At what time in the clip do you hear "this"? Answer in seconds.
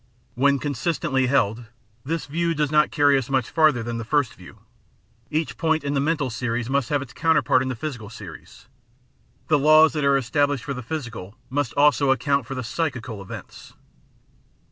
2.03-2.25